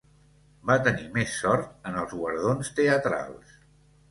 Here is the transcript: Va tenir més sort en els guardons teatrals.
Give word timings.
Va 0.69 0.77
tenir 0.87 1.05
més 1.17 1.35
sort 1.41 1.91
en 1.91 2.01
els 2.05 2.17
guardons 2.23 2.73
teatrals. 2.81 3.55